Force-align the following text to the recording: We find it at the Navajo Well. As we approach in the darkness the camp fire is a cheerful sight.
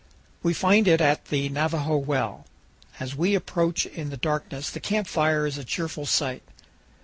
We 0.41 0.55
find 0.55 0.87
it 0.87 0.99
at 0.99 1.25
the 1.25 1.47
Navajo 1.49 1.95
Well. 1.95 2.47
As 2.99 3.15
we 3.15 3.35
approach 3.35 3.85
in 3.85 4.09
the 4.09 4.17
darkness 4.17 4.71
the 4.71 4.79
camp 4.79 5.05
fire 5.05 5.45
is 5.45 5.59
a 5.59 5.63
cheerful 5.63 6.07
sight. 6.07 6.41